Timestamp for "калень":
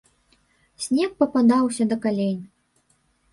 2.07-2.41